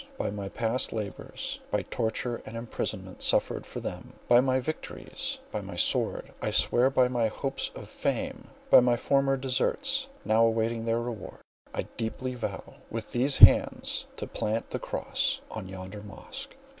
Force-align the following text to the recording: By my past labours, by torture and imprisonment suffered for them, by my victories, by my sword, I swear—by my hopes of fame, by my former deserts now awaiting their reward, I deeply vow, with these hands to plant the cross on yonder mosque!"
By 0.17 0.31
my 0.31 0.49
past 0.49 0.91
labours, 0.91 1.59
by 1.69 1.83
torture 1.83 2.41
and 2.43 2.57
imprisonment 2.57 3.21
suffered 3.21 3.67
for 3.67 3.81
them, 3.81 4.13
by 4.27 4.41
my 4.41 4.59
victories, 4.59 5.37
by 5.51 5.61
my 5.61 5.75
sword, 5.75 6.33
I 6.41 6.49
swear—by 6.49 7.07
my 7.07 7.27
hopes 7.27 7.69
of 7.75 7.87
fame, 7.87 8.47
by 8.71 8.79
my 8.79 8.97
former 8.97 9.37
deserts 9.37 10.07
now 10.25 10.43
awaiting 10.43 10.85
their 10.85 10.99
reward, 10.99 11.41
I 11.71 11.83
deeply 11.97 12.33
vow, 12.33 12.77
with 12.89 13.11
these 13.11 13.37
hands 13.37 14.07
to 14.17 14.25
plant 14.25 14.71
the 14.71 14.79
cross 14.79 15.41
on 15.51 15.67
yonder 15.69 16.01
mosque!" 16.01 16.55